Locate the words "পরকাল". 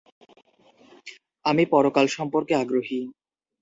1.73-2.05